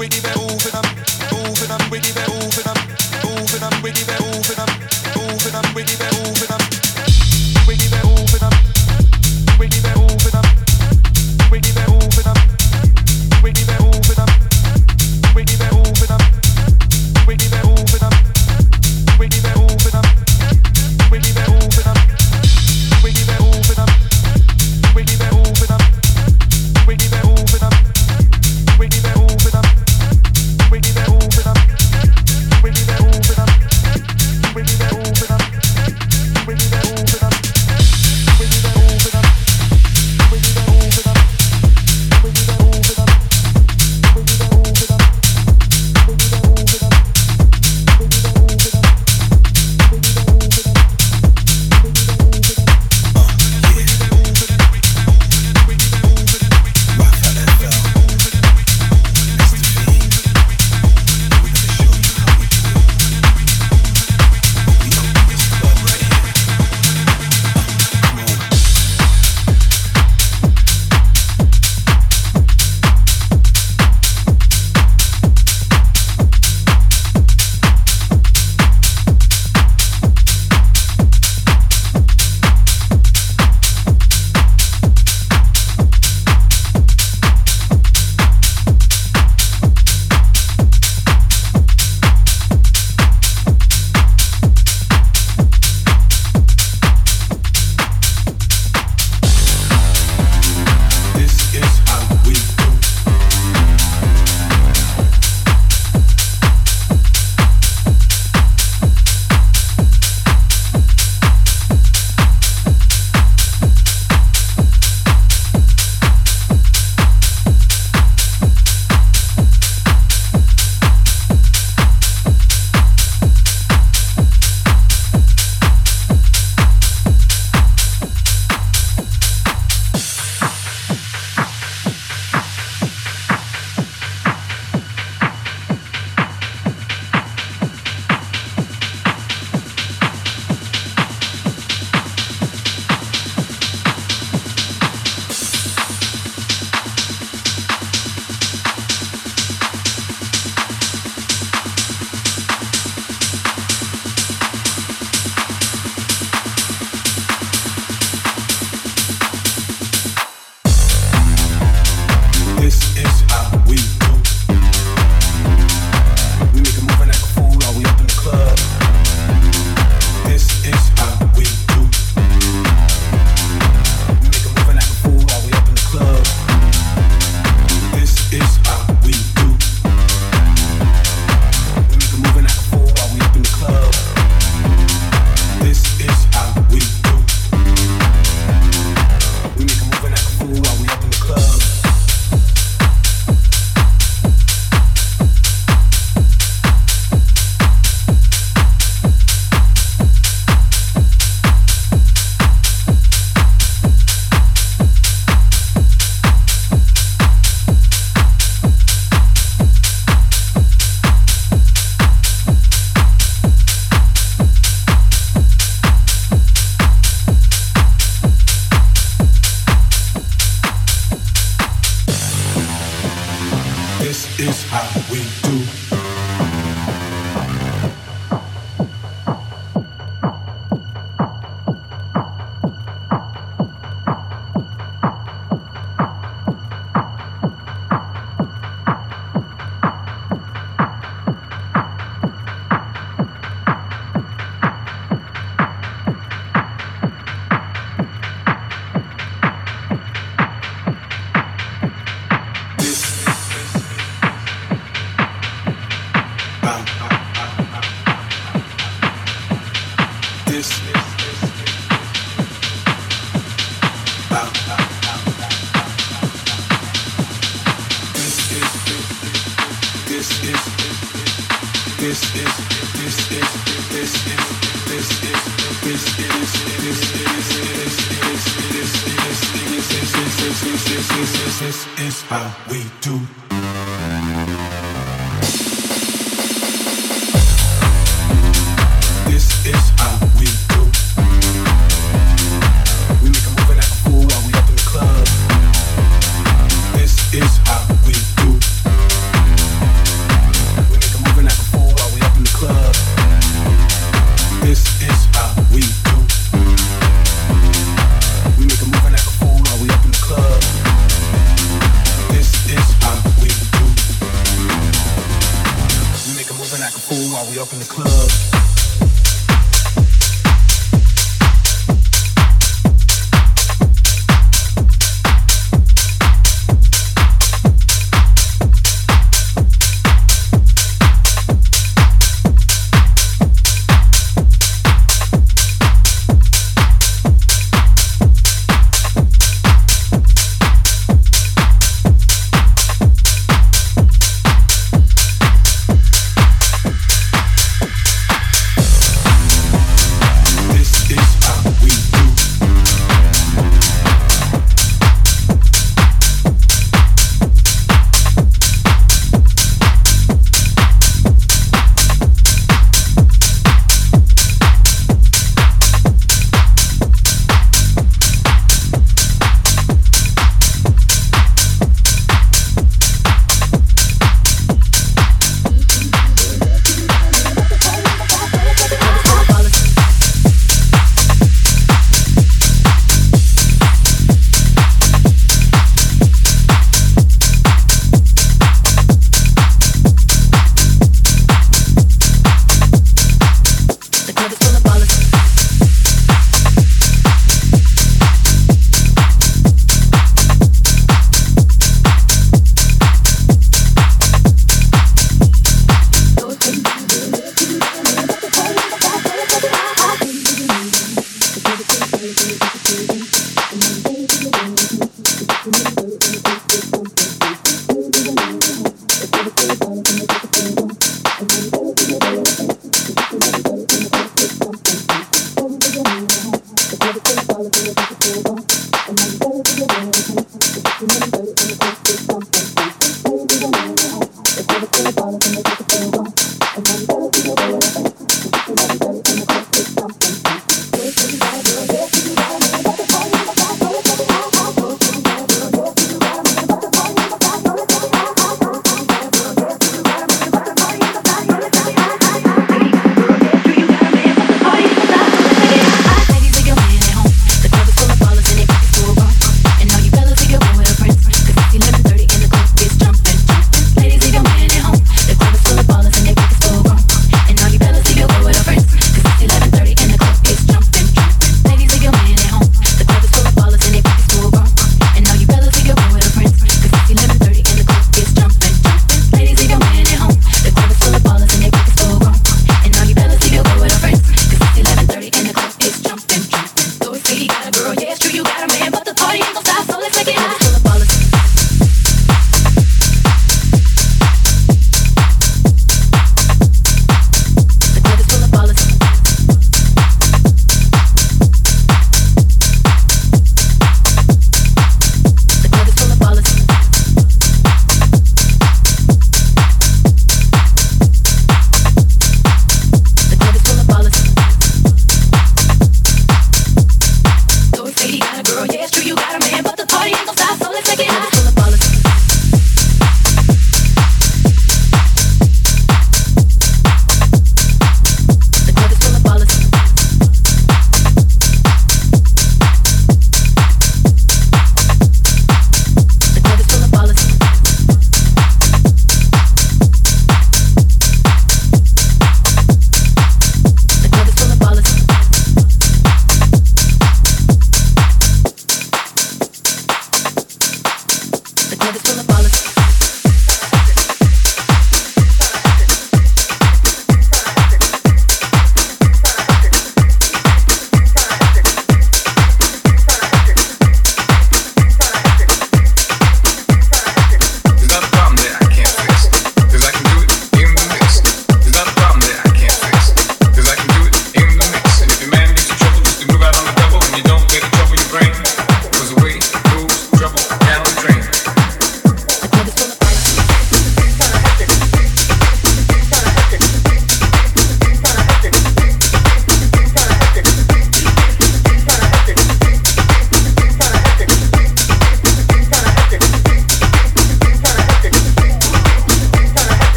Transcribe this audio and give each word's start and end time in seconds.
Moving, 0.00 0.24
I'm 0.24 0.40
moving, 0.40 0.49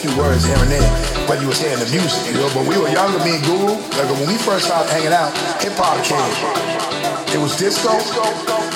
few 0.00 0.16
words 0.16 0.48
here 0.48 0.56
and 0.56 0.72
there, 0.72 0.90
but 1.28 1.44
you 1.44 1.48
was 1.52 1.60
hearing 1.60 1.76
the 1.76 1.84
music, 1.92 2.32
you 2.32 2.40
know. 2.40 2.48
But 2.56 2.64
we 2.64 2.72
were 2.80 2.88
younger, 2.88 3.20
me 3.20 3.36
and 3.36 3.44
Guru. 3.44 3.76
Like 4.00 4.08
when 4.08 4.24
we 4.32 4.40
first 4.40 4.64
started 4.64 4.88
hanging 4.88 5.12
out, 5.12 5.28
hip 5.60 5.76
hop 5.76 6.00
came. 6.00 6.16
It 7.28 7.36
was 7.36 7.52
disco, 7.60 7.92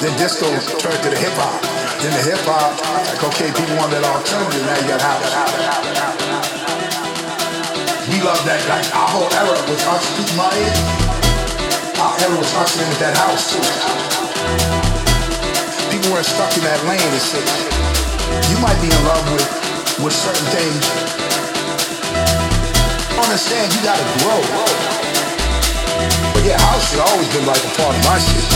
then 0.04 0.12
disco 0.20 0.44
turned 0.84 1.00
to 1.00 1.08
the 1.08 1.16
hip 1.16 1.32
hop. 1.40 1.56
Then 2.04 2.12
the 2.12 2.24
hip 2.28 2.44
hop, 2.44 2.76
like 3.08 3.24
okay, 3.32 3.48
people 3.56 3.72
want 3.80 3.88
that 3.96 4.04
alternative. 4.04 4.68
Now 4.68 4.76
you 4.76 4.88
got 4.92 5.00
house 5.00 5.24
We 8.04 8.20
love 8.20 8.44
that. 8.44 8.60
Like 8.68 8.84
our 8.92 9.08
whole 9.08 9.32
era 9.32 9.56
was 9.64 9.80
us. 9.88 10.04
My 10.36 10.52
our 12.04 12.14
era 12.20 12.36
was 12.36 12.52
hustling 12.52 12.88
with 12.92 13.00
that 13.00 13.16
house 13.16 13.48
too. 13.48 13.64
People 15.88 16.12
weren't 16.12 16.28
stuck 16.28 16.52
in 16.52 16.68
that 16.68 16.84
lane 16.84 17.00
and 17.00 17.24
shit. 17.24 17.48
You 18.52 18.60
might 18.60 18.76
be 18.84 18.92
in 18.92 19.02
love 19.08 19.24
with 19.32 19.64
with 20.04 20.12
certain 20.12 20.44
things. 20.52 21.13
Understand 23.24 23.72
you 23.72 23.80
gotta 23.82 24.04
grow. 24.20 24.38
But 26.36 26.42
yeah, 26.44 26.60
house 26.60 26.92
has 26.92 27.00
always 27.00 27.28
been 27.32 27.46
like 27.48 27.58
a 27.64 27.72
part 27.80 27.96
of 27.96 28.02
my 28.04 28.18
shit. 28.20 28.44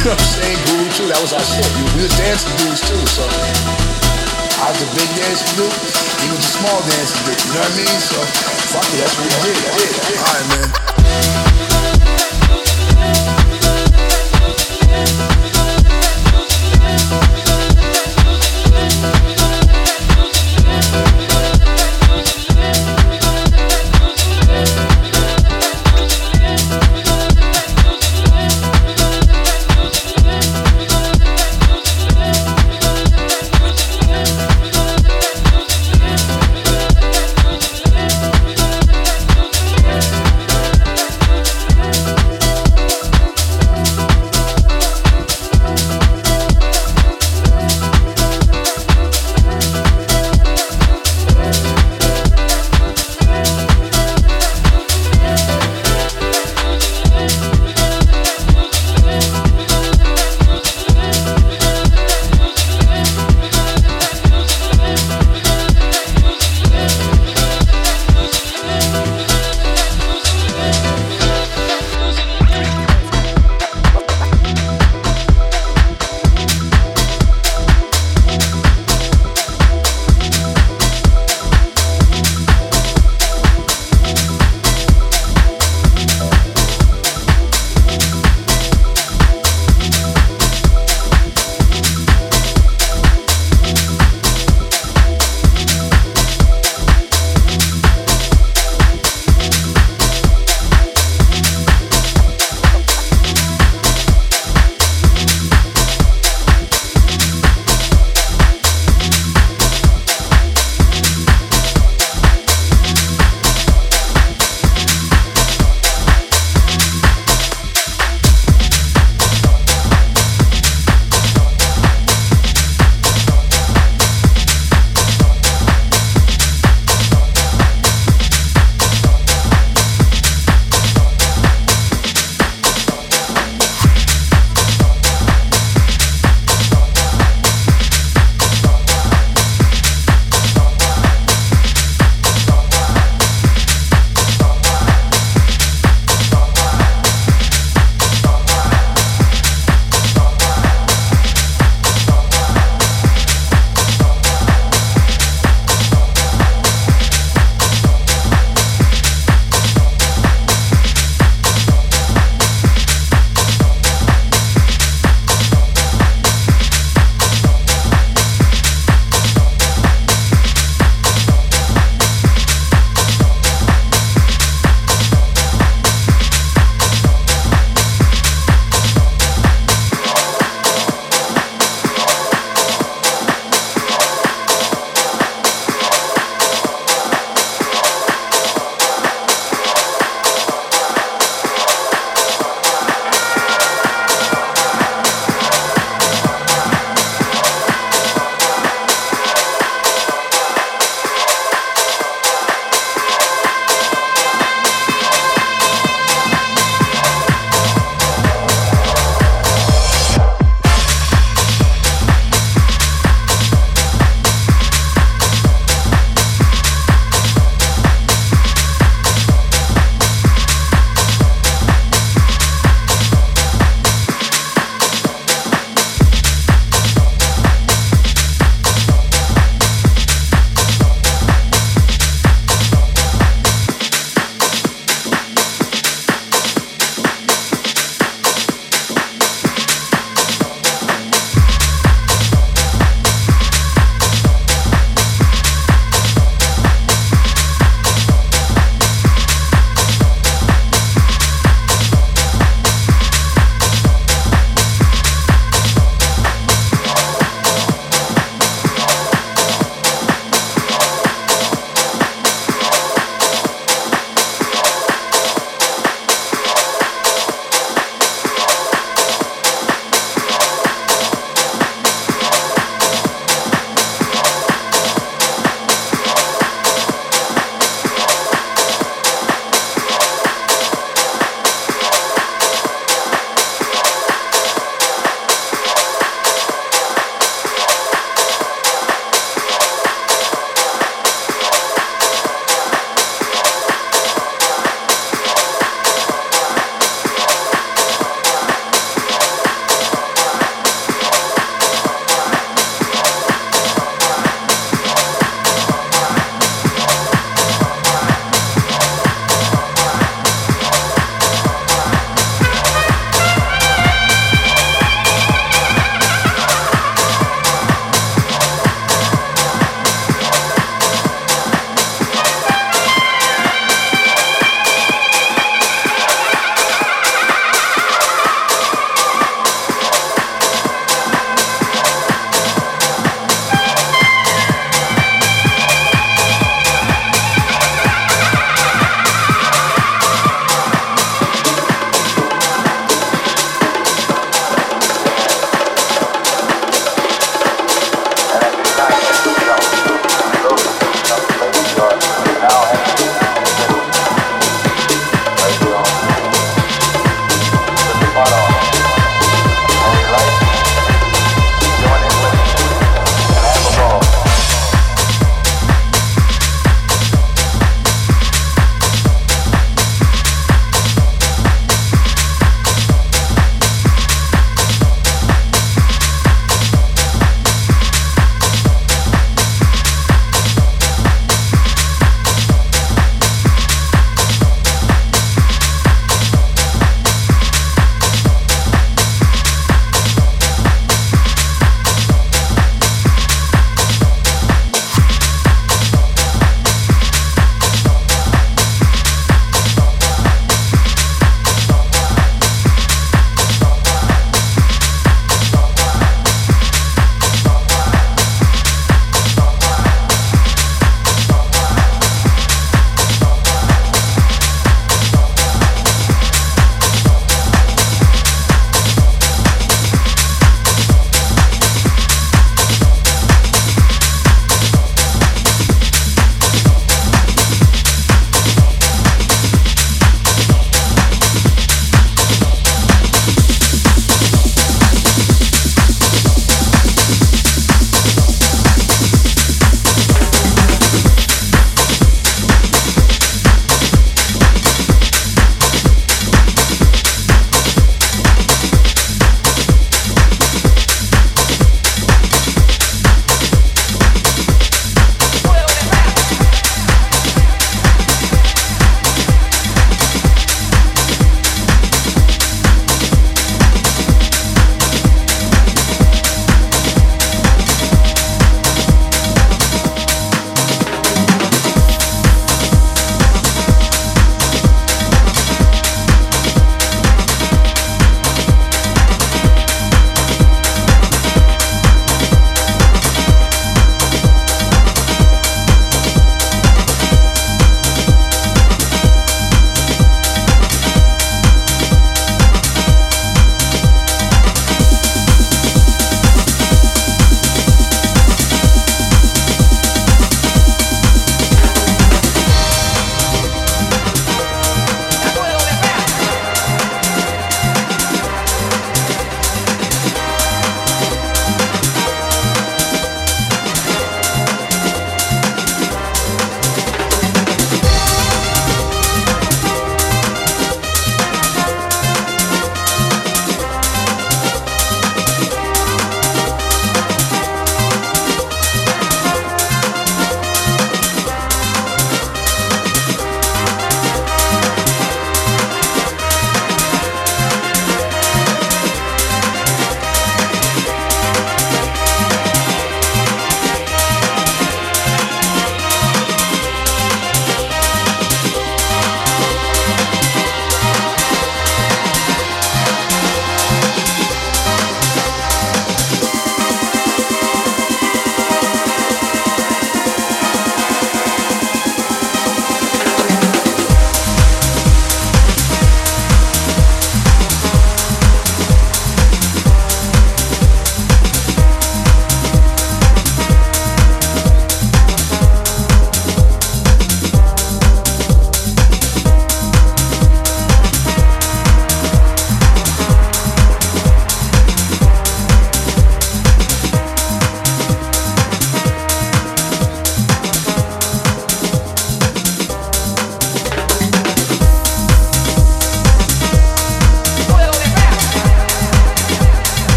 You 0.00 0.08
know 0.08 0.16
what 0.16 0.20
I'm 0.20 0.32
saying? 0.32 0.56
Groove 0.64 0.92
too, 0.96 1.06
that 1.12 1.20
was 1.20 1.36
our 1.36 1.44
shit. 1.44 1.68
We 1.92 2.08
was 2.08 2.14
dancing 2.16 2.56
dudes 2.56 2.80
too, 2.80 2.96
so 3.04 3.20
I 3.20 4.72
was 4.72 4.80
a 4.80 4.88
big 4.96 5.08
dance 5.12 5.44
dude. 5.52 5.68
He 6.24 6.26
was 6.32 6.40
a 6.40 6.52
small 6.56 6.80
dance 6.88 7.12
dude. 7.20 7.36
You 7.36 7.52
know 7.52 7.60
what 7.60 7.72
I 7.72 7.80
mean? 7.84 7.98
So 8.00 8.16
fuck 8.72 8.88
it, 8.88 8.96
that's 8.96 9.12
what 9.20 9.28
we 9.28 9.52
did. 9.52 9.92
All 10.16 10.32
right, 10.32 10.46
man. 10.56 11.49